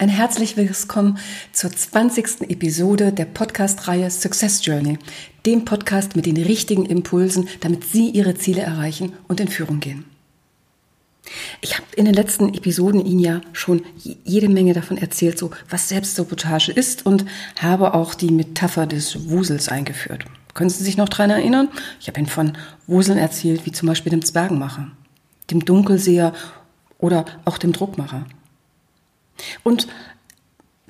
[0.00, 1.18] Ein herzlich willkommen
[1.52, 2.48] zur 20.
[2.48, 4.98] Episode der Podcast-Reihe Success Journey,
[5.44, 10.06] dem Podcast mit den richtigen Impulsen, damit Sie Ihre Ziele erreichen und in Führung gehen.
[11.60, 13.82] Ich habe in den letzten Episoden Ihnen ja schon
[14.24, 17.26] jede Menge davon erzählt, so was Selbstsabotage ist und
[17.60, 20.24] habe auch die Metapher des Wusels eingeführt.
[20.54, 21.68] Können Sie sich noch daran erinnern?
[22.00, 22.56] Ich habe Ihnen von
[22.86, 24.92] Wuseln erzählt, wie zum Beispiel dem Zwergenmacher,
[25.50, 26.32] dem Dunkelseher
[26.96, 28.24] oder auch dem Druckmacher.
[29.62, 29.88] Und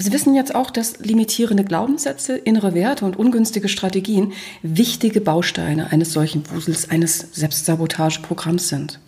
[0.02, 6.14] Sie wissen jetzt auch, dass limitierende Glaubenssätze, innere Werte und ungünstige Strategien wichtige Bausteine eines
[6.14, 8.98] solchen Wusels, eines Selbstsabotageprogramms sind.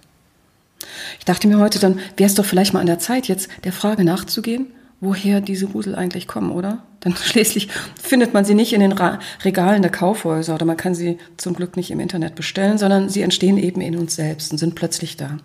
[1.19, 3.73] Ich dachte mir heute, dann wäre es doch vielleicht mal an der Zeit, jetzt der
[3.73, 4.67] Frage nachzugehen,
[5.01, 6.83] woher diese Wusel eigentlich kommen, oder?
[7.03, 7.69] Denn schließlich
[8.01, 11.75] findet man sie nicht in den Regalen der Kaufhäuser oder man kann sie zum Glück
[11.77, 15.39] nicht im Internet bestellen, sondern sie entstehen eben in uns selbst und sind plötzlich da.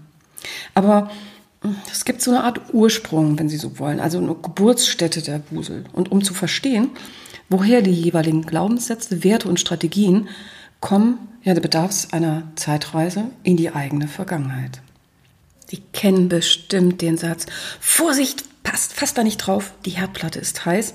[0.74, 1.10] Aber
[1.92, 5.84] es gibt so eine Art Ursprung, wenn Sie so wollen, also eine Geburtsstätte der Wusel.
[5.94, 6.90] Und um zu verstehen,
[7.50, 10.30] woher die jeweiligen Glaubenssätze, Werte und Strategien
[10.80, 14.82] kommen, ja, da bedarf es einer Zeitreise in die eigene Vergangenheit.
[15.70, 17.46] Sie kennen bestimmt den Satz,
[17.80, 20.94] Vorsicht, passt fast da nicht drauf, die Herdplatte ist heiß.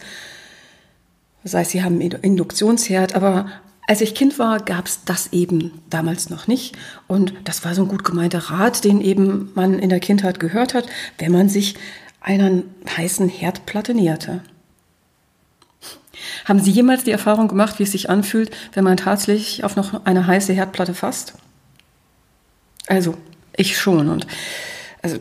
[1.42, 3.51] Das heißt, Sie haben einen Induktionsherd, aber
[3.93, 6.75] als ich Kind war, gab es das eben damals noch nicht.
[7.09, 10.73] Und das war so ein gut gemeinter Rat, den eben man in der Kindheit gehört
[10.73, 10.87] hat,
[11.19, 11.75] wenn man sich
[12.23, 12.63] einer
[12.97, 14.41] heißen Herdplatte näherte.
[16.47, 20.07] Haben Sie jemals die Erfahrung gemacht, wie es sich anfühlt, wenn man tatsächlich auf noch
[20.07, 21.35] eine heiße Herdplatte fasst?
[22.86, 23.14] Also,
[23.55, 24.09] ich schon.
[24.09, 24.27] Und
[25.03, 25.19] also,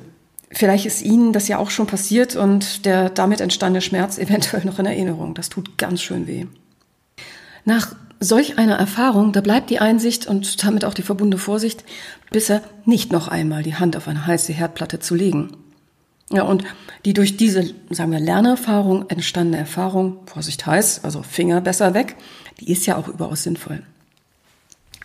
[0.49, 4.79] vielleicht ist Ihnen das ja auch schon passiert und der damit entstandene Schmerz eventuell noch
[4.79, 5.33] in Erinnerung.
[5.33, 6.45] Das tut ganz schön weh.
[7.65, 11.83] Nach solch einer Erfahrung, da bleibt die Einsicht und damit auch die verbundene Vorsicht,
[12.31, 15.57] bisher nicht noch einmal die Hand auf eine heiße Herdplatte zu legen.
[16.31, 16.63] Ja, und
[17.03, 22.15] die durch diese, sagen wir, Lernerfahrung entstandene Erfahrung, Vorsicht heiß, also Finger besser weg,
[22.61, 23.83] die ist ja auch überaus sinnvoll.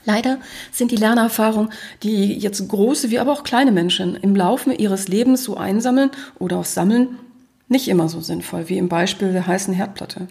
[0.05, 0.39] Leider
[0.71, 1.73] sind die Lernerfahrungen,
[2.05, 6.59] die jetzt große wie aber auch kleine Menschen im Laufe ihres Lebens so einsammeln oder
[6.59, 7.19] auch sammeln,
[7.69, 10.29] nicht immer so sinnvoll wie im Beispiel der heißen Herdplatte.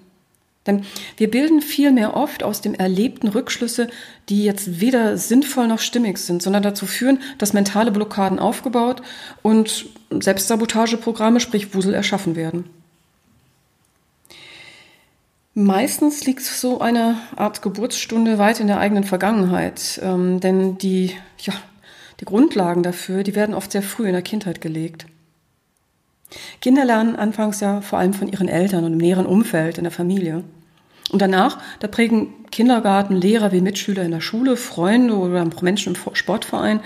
[0.68, 0.84] Denn
[1.18, 3.88] wir bilden vielmehr oft aus dem Erlebten Rückschlüsse,
[4.30, 9.02] die jetzt weder sinnvoll noch stimmig sind, sondern dazu führen, dass mentale Blockaden aufgebaut
[9.44, 12.66] und Selbstsabotageprogramme, sprich Wusel, erschaffen werden.
[15.54, 21.54] Meistens liegt so eine Art Geburtsstunde weit in der eigenen Vergangenheit, ähm, denn die, ja,
[22.20, 25.06] die Grundlagen dafür, die werden oft sehr früh in der Kindheit gelegt.
[26.62, 29.92] Kinder lernen anfangs ja vor allem von ihren Eltern und im näheren Umfeld, in der
[29.92, 30.44] Familie.
[31.12, 36.16] Und danach, da prägen Kindergarten, Lehrer wie Mitschüler in der Schule, Freunde oder Menschen im
[36.16, 36.80] Sportverein.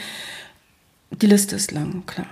[1.11, 2.27] Die Liste ist lang, klar.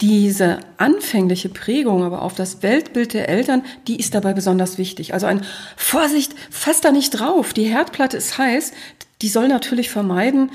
[0.00, 5.12] Diese anfängliche Prägung aber auf das Weltbild der Eltern, die ist dabei besonders wichtig.
[5.12, 5.44] Also ein
[5.76, 8.72] Vorsicht, fass da nicht drauf, die Herdplatte ist heiß,
[9.20, 10.50] die soll natürlich vermeiden,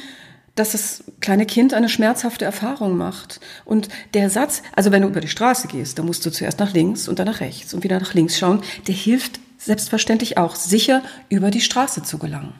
[0.56, 3.40] dass das kleine Kind eine schmerzhafte Erfahrung macht.
[3.66, 6.74] Und der Satz, also wenn du über die Straße gehst, dann musst du zuerst nach
[6.74, 11.02] links und dann nach rechts und wieder nach links schauen, der hilft selbstverständlich auch, sicher
[11.30, 12.54] über die Straße zu gelangen.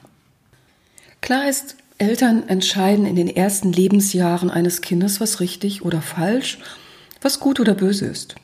[1.20, 6.58] Klar ist, Eltern entscheiden in den ersten Lebensjahren eines Kindes, was richtig oder falsch,
[7.20, 8.34] was gut oder böse ist.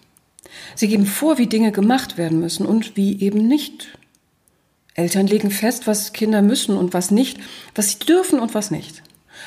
[0.77, 3.89] Sie geben vor, wie Dinge gemacht werden müssen und wie eben nicht.
[4.95, 7.39] Eltern legen fest, was Kinder müssen und was nicht,
[7.75, 9.03] was sie dürfen und was nicht.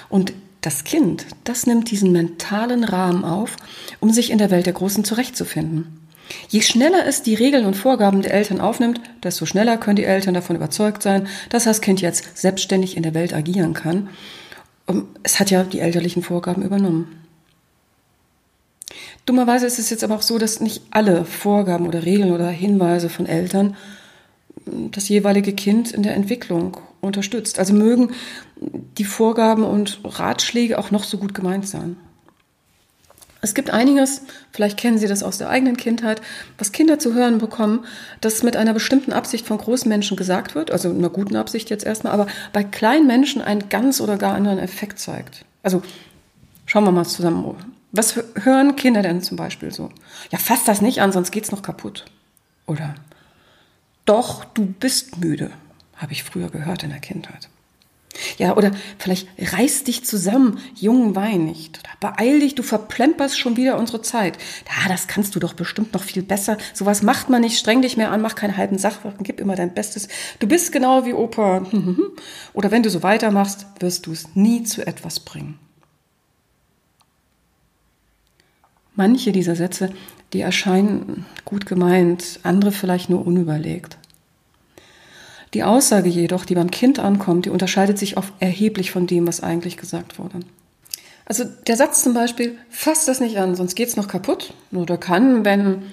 [0.09, 3.57] Und das Kind, das nimmt diesen mentalen Rahmen auf,
[3.99, 5.99] um sich in der Welt der Großen zurechtzufinden.
[6.47, 10.33] Je schneller es die Regeln und Vorgaben der Eltern aufnimmt, desto schneller können die Eltern
[10.33, 14.09] davon überzeugt sein, dass das Kind jetzt selbstständig in der Welt agieren kann.
[15.21, 17.19] Es hat ja die elterlichen Vorgaben übernommen.
[19.25, 23.09] Dummerweise ist es jetzt aber auch so, dass nicht alle Vorgaben oder Regeln oder Hinweise
[23.09, 23.75] von Eltern
[24.65, 27.59] das jeweilige Kind in der Entwicklung unterstützt.
[27.59, 28.11] Also mögen
[28.97, 31.97] die Vorgaben und Ratschläge auch noch so gut gemeint sein.
[33.43, 34.21] Es gibt einiges,
[34.53, 36.21] vielleicht kennen Sie das aus der eigenen Kindheit,
[36.57, 37.83] was Kinder zu hören bekommen,
[38.21, 41.85] das mit einer bestimmten Absicht von großen Menschen gesagt wird, also einer guten Absicht jetzt
[41.85, 45.43] erstmal, aber bei kleinen Menschen einen ganz oder gar anderen Effekt zeigt.
[45.61, 45.83] Also
[46.65, 47.57] schauen wir mal zusammen.
[47.91, 49.89] Was hören Kinder denn zum Beispiel so?
[50.31, 52.05] Ja, fass das nicht an, sonst geht's noch kaputt.
[52.65, 52.95] Oder
[54.05, 55.51] doch, du bist müde,
[55.95, 57.49] habe ich früher gehört in der Kindheit.
[58.37, 61.79] Ja, oder vielleicht reiß dich zusammen, jungen Wein nicht.
[61.79, 64.37] Oder beeil dich, du verplemperst schon wieder unsere Zeit.
[64.67, 66.57] Ja, das kannst du doch bestimmt noch viel besser.
[66.73, 69.73] Sowas macht man nicht, streng dich mehr an, mach keine halben Sachwirken, gib immer dein
[69.73, 70.07] Bestes.
[70.39, 71.65] Du bist genau wie Opa.
[72.53, 75.57] Oder wenn du so weitermachst, wirst du es nie zu etwas bringen.
[78.95, 79.91] Manche dieser Sätze,
[80.33, 83.97] die erscheinen gut gemeint, andere vielleicht nur unüberlegt.
[85.53, 89.43] Die Aussage jedoch, die beim Kind ankommt, die unterscheidet sich oft erheblich von dem, was
[89.43, 90.39] eigentlich gesagt wurde.
[91.25, 94.53] Also der Satz zum Beispiel, fass das nicht an, sonst geht's noch kaputt.
[94.71, 95.83] Oder kann, wenn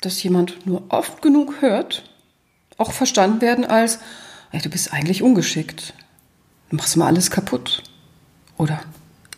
[0.00, 2.04] das jemand nur oft genug hört,
[2.78, 4.00] auch verstanden werden als,
[4.50, 5.94] ey, du bist eigentlich ungeschickt.
[6.70, 7.82] Du machst immer alles kaputt.
[8.56, 8.80] Oder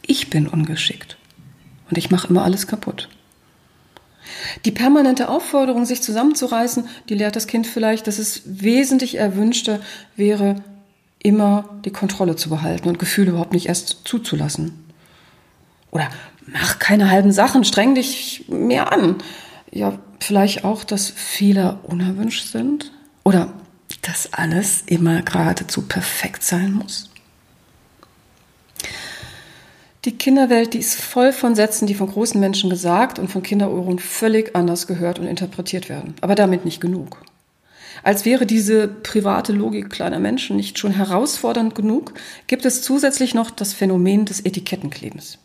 [0.02, 1.18] ich bin ungeschickt.
[1.90, 3.08] Und ich mache immer alles kaputt.
[4.64, 9.80] Die permanente Aufforderung, sich zusammenzureißen, die lehrt das Kind vielleicht, dass es wesentlich erwünschter
[10.16, 10.56] wäre,
[11.18, 14.84] immer die Kontrolle zu behalten und Gefühle überhaupt nicht erst zuzulassen.
[15.90, 16.08] Oder
[16.46, 19.16] mach keine halben Sachen, streng dich mehr an.
[19.70, 22.92] Ja, vielleicht auch, dass Fehler unerwünscht sind.
[23.24, 23.52] Oder
[24.02, 27.10] dass alles immer geradezu perfekt sein muss.
[30.04, 33.98] Die Kinderwelt, die ist voll von Sätzen, die von großen Menschen gesagt und von Kinderohren
[33.98, 36.14] völlig anders gehört und interpretiert werden.
[36.20, 37.22] Aber damit nicht genug.
[38.02, 42.12] Als wäre diese private Logik kleiner Menschen nicht schon herausfordernd genug,
[42.46, 45.38] gibt es zusätzlich noch das Phänomen des Etikettenklebens.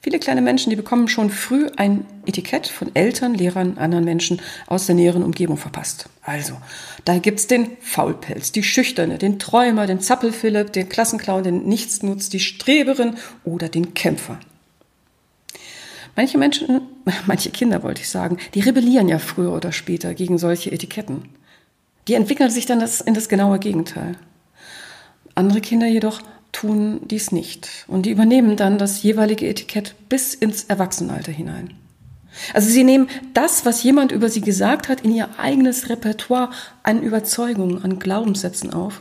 [0.00, 4.86] Viele kleine Menschen, die bekommen schon früh ein Etikett von Eltern, Lehrern, anderen Menschen aus
[4.86, 6.08] der näheren Umgebung verpasst.
[6.22, 6.56] Also,
[7.04, 12.38] da gibt's den Faulpelz, die Schüchterne, den Träumer, den Zappelphilipp, den Klassenclown, den Nichtsnutz, die
[12.38, 14.38] Streberin oder den Kämpfer.
[16.14, 16.82] Manche Menschen,
[17.26, 21.28] manche Kinder wollte ich sagen, die rebellieren ja früher oder später gegen solche Etiketten.
[22.06, 24.16] Die entwickeln sich dann das, in das genaue Gegenteil.
[25.34, 26.20] Andere Kinder jedoch
[26.52, 27.68] tun dies nicht.
[27.86, 31.74] Und die übernehmen dann das jeweilige Etikett bis ins Erwachsenenalter hinein.
[32.54, 36.50] Also sie nehmen das, was jemand über sie gesagt hat, in ihr eigenes Repertoire
[36.82, 39.00] an Überzeugungen, an Glaubenssätzen auf,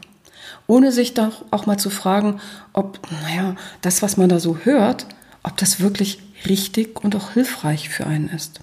[0.66, 2.40] ohne sich doch auch mal zu fragen,
[2.74, 5.06] ob, naja, das, was man da so hört,
[5.44, 8.60] ob das wirklich richtig und auch hilfreich für einen ist.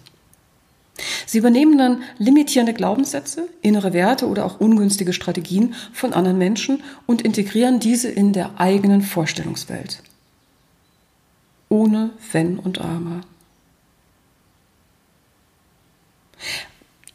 [1.27, 7.23] Sie übernehmen dann limitierende Glaubenssätze, innere Werte oder auch ungünstige Strategien von anderen Menschen und
[7.23, 10.03] integrieren diese in der eigenen Vorstellungswelt.
[11.69, 13.23] Ohne Wenn und Aber.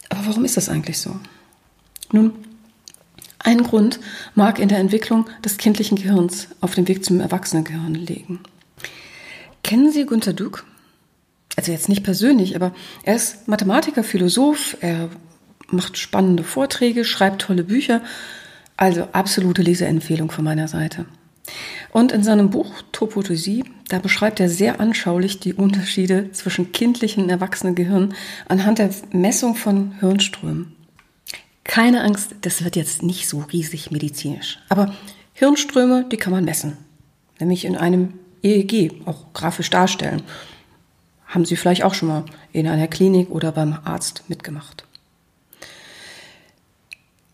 [0.10, 1.16] Aber warum ist das eigentlich so?
[2.12, 2.34] Nun,
[3.40, 4.00] ein Grund
[4.36, 8.40] mag in der Entwicklung des kindlichen Gehirns auf dem Weg zum Erwachsenengehirn liegen.
[9.64, 10.66] Kennen Sie Günter Dück?
[11.60, 12.74] Also jetzt nicht persönlich, aber
[13.04, 15.10] er ist Mathematiker, Philosoph, er
[15.68, 18.02] macht spannende Vorträge, schreibt tolle Bücher.
[18.78, 21.06] Also absolute Leseempfehlung von meiner Seite.
[21.92, 27.30] Und in seinem Buch Topotosie, da beschreibt er sehr anschaulich die Unterschiede zwischen kindlichen und
[27.30, 28.14] erwachsenen Gehirn
[28.48, 30.74] anhand der Messung von Hirnströmen.
[31.66, 34.60] Keine Angst, das wird jetzt nicht so riesig medizinisch.
[34.70, 34.96] Aber
[35.34, 36.78] Hirnströme, die kann man messen.
[37.38, 38.14] Nämlich in einem
[38.44, 40.24] EEG, auch grafisch darstellen
[41.30, 44.86] haben Sie vielleicht auch schon mal in einer Klinik oder beim Arzt mitgemacht.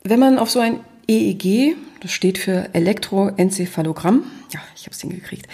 [0.03, 5.47] Wenn man auf so ein EEG, das steht für Elektroenzephalogramm, ja, ich habe es hingekriegt,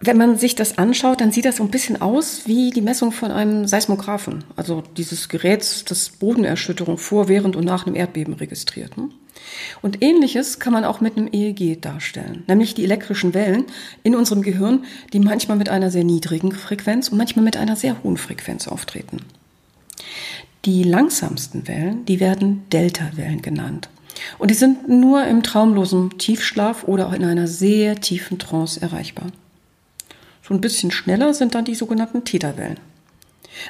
[0.00, 3.10] wenn man sich das anschaut, dann sieht das so ein bisschen aus wie die Messung
[3.10, 8.96] von einem Seismographen, also dieses Gerät, das Bodenerschütterung vor, während und nach einem Erdbeben registriert.
[8.96, 9.08] Ne?
[9.82, 13.64] Und ähnliches kann man auch mit einem EEG darstellen, nämlich die elektrischen Wellen
[14.04, 18.02] in unserem Gehirn, die manchmal mit einer sehr niedrigen Frequenz und manchmal mit einer sehr
[18.04, 19.18] hohen Frequenz auftreten.
[20.64, 23.88] Die langsamsten Wellen, die werden Delta-Wellen genannt.
[24.38, 29.26] Und die sind nur im traumlosen Tiefschlaf oder auch in einer sehr tiefen Trance erreichbar.
[30.48, 32.80] So ein bisschen schneller sind dann die sogenannten Theta-Wellen.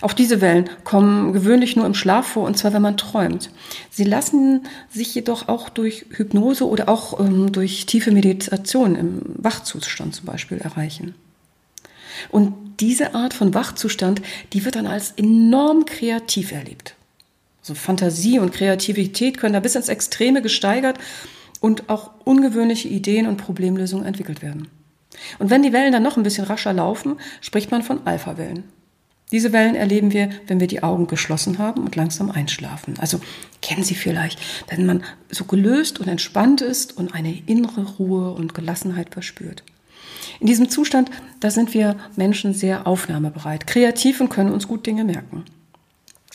[0.00, 3.50] Auch diese Wellen kommen gewöhnlich nur im Schlaf vor, und zwar wenn man träumt.
[3.90, 10.14] Sie lassen sich jedoch auch durch Hypnose oder auch ähm, durch tiefe Meditation im Wachzustand
[10.14, 11.14] zum Beispiel erreichen.
[12.30, 16.94] Und diese Art von Wachzustand, die wird dann als enorm kreativ erlebt.
[17.62, 20.98] Also Fantasie und Kreativität können da bis ins Extreme gesteigert
[21.60, 24.68] und auch ungewöhnliche Ideen und Problemlösungen entwickelt werden.
[25.38, 28.64] Und wenn die Wellen dann noch ein bisschen rascher laufen, spricht man von Alpha-Wellen.
[29.30, 32.94] Diese Wellen erleben wir, wenn wir die Augen geschlossen haben und langsam einschlafen.
[32.98, 33.20] Also
[33.60, 38.54] kennen Sie vielleicht, wenn man so gelöst und entspannt ist und eine innere Ruhe und
[38.54, 39.62] Gelassenheit verspürt.
[40.40, 41.10] In diesem Zustand,
[41.40, 45.44] da sind wir Menschen sehr aufnahmebereit, kreativ und können uns gut Dinge merken.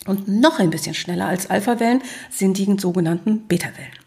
[0.06, 4.03] Und noch ein bisschen schneller als Alpha-Wellen sind die sogenannten Beta-Wellen.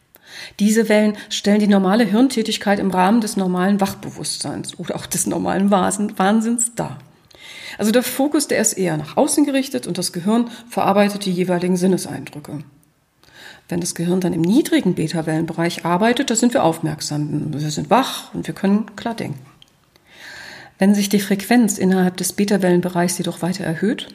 [0.59, 5.71] Diese Wellen stellen die normale Hirntätigkeit im Rahmen des normalen Wachbewusstseins oder auch des normalen
[5.71, 6.99] Wahnsinns dar.
[7.79, 11.77] Also der Fokus, der ist eher nach außen gerichtet und das Gehirn verarbeitet die jeweiligen
[11.77, 12.61] Sinneseindrücke.
[13.69, 18.33] Wenn das Gehirn dann im niedrigen Beta-Wellenbereich arbeitet, da sind wir aufmerksam, wir sind wach
[18.33, 19.45] und wir können klar denken.
[20.79, 24.09] Wenn sich die Frequenz innerhalb des Beta-Wellenbereichs jedoch weiter erhöht,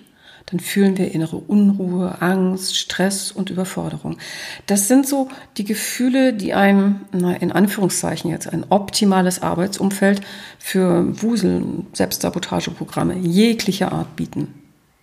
[0.47, 4.17] dann fühlen wir innere Unruhe, Angst, Stress und Überforderung.
[4.65, 10.21] Das sind so die Gefühle, die einem, na, in Anführungszeichen jetzt, ein optimales Arbeitsumfeld
[10.59, 14.53] für Wusel, Selbstsabotageprogramme jeglicher Art bieten.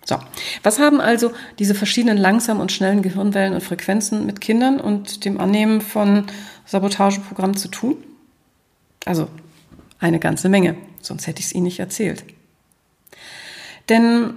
[0.05, 0.17] So,
[0.63, 5.39] was haben also diese verschiedenen langsamen und schnellen Gehirnwellen und Frequenzen mit Kindern und dem
[5.39, 6.25] Annehmen von
[6.65, 7.97] Sabotageprogrammen zu tun?
[9.05, 9.27] Also
[9.99, 12.23] eine ganze Menge, sonst hätte ich es Ihnen nicht erzählt.
[13.89, 14.35] Denn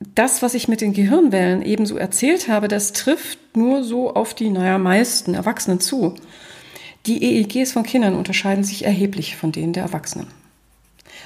[0.00, 4.50] das, was ich mit den Gehirnwellen ebenso erzählt habe, das trifft nur so auf die,
[4.50, 6.14] naja, meisten Erwachsenen zu.
[7.06, 10.26] Die EEGs von Kindern unterscheiden sich erheblich von denen der Erwachsenen.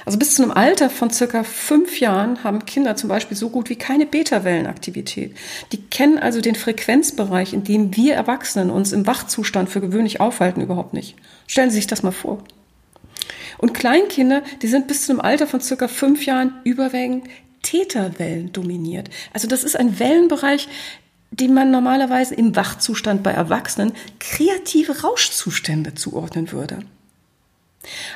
[0.05, 3.69] Also bis zu einem Alter von circa fünf Jahren haben Kinder zum Beispiel so gut
[3.69, 5.35] wie keine Beta-Wellenaktivität.
[5.71, 10.61] Die kennen also den Frequenzbereich, in dem wir Erwachsenen uns im Wachzustand für gewöhnlich aufhalten,
[10.61, 11.15] überhaupt nicht.
[11.45, 12.43] Stellen Sie sich das mal vor.
[13.57, 17.25] Und Kleinkinder, die sind bis zu einem Alter von circa fünf Jahren überwiegend
[17.61, 19.09] Täterwellen dominiert.
[19.33, 20.67] Also das ist ein Wellenbereich,
[21.31, 26.79] den man normalerweise im Wachzustand bei Erwachsenen kreative Rauschzustände zuordnen würde.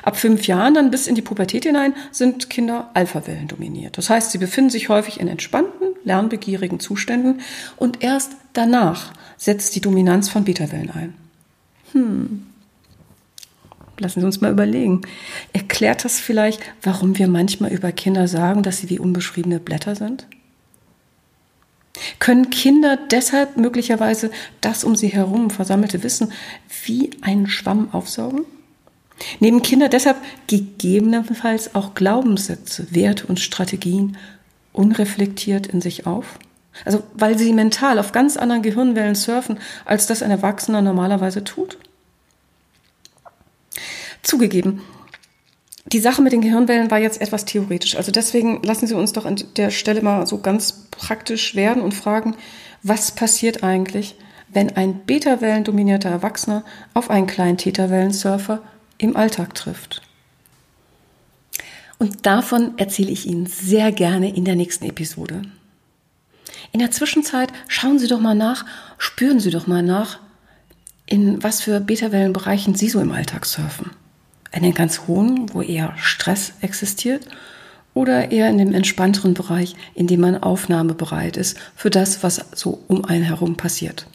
[0.02, 3.98] Ab fünf Jahren dann bis in die Pubertät hinein sind Kinder Alphawellen dominiert.
[3.98, 7.40] Das heißt, sie befinden sich häufig in entspannten, lernbegierigen Zuständen
[7.76, 11.14] und erst danach setzt die Dominanz von Betawellen ein.
[11.92, 12.46] Hm,
[13.98, 15.02] Lassen Sie uns mal überlegen.
[15.52, 20.26] Erklärt das vielleicht, warum wir manchmal über Kinder sagen, dass sie wie unbeschriebene Blätter sind?
[22.18, 26.32] Können Kinder deshalb möglicherweise das um sie herum versammelte Wissen
[26.84, 28.44] wie einen Schwamm aufsaugen?
[29.40, 34.18] Nehmen Kinder deshalb gegebenenfalls auch Glaubenssätze, Werte und Strategien
[34.74, 36.38] unreflektiert in sich auf?
[36.84, 41.78] Also weil sie mental auf ganz anderen Gehirnwellen surfen, als das ein Erwachsener normalerweise tut?
[44.26, 44.80] Zugegeben,
[45.92, 47.94] die Sache mit den Gehirnwellen war jetzt etwas theoretisch.
[47.94, 51.94] Also deswegen lassen Sie uns doch an der Stelle mal so ganz praktisch werden und
[51.94, 52.34] fragen,
[52.82, 54.16] was passiert eigentlich,
[54.48, 58.62] wenn ein Beta-Wellen-dominierter Erwachsener auf einen kleinen Theta-Wellen-Surfer
[58.98, 60.02] im Alltag trifft?
[61.98, 65.42] Und davon erzähle ich Ihnen sehr gerne in der nächsten Episode.
[66.72, 68.66] In der Zwischenzeit schauen Sie doch mal nach,
[68.98, 70.18] spüren Sie doch mal nach,
[71.06, 73.92] in was für Beta-Wellen-Bereichen Sie so im Alltag surfen
[74.52, 77.28] in den ganz hohen, wo eher Stress existiert,
[77.96, 82.82] oder eher in dem entspannteren Bereich, in dem man aufnahmebereit ist für das, was so
[82.88, 84.06] um einen herum passiert.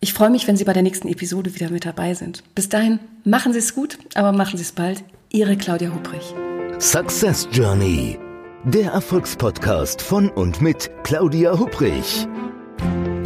[0.00, 2.42] Ich freue mich, wenn Sie bei der nächsten Episode wieder mit dabei sind.
[2.54, 5.02] Bis dahin, machen Sie es gut, aber machen Sie es bald.
[5.30, 6.34] Ihre Claudia Hubrich.
[6.78, 8.18] Success Journey.
[8.64, 12.26] Der Erfolgspodcast von und mit Claudia Hubrich.